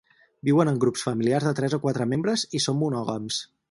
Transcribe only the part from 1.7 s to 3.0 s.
o quatre membres, i són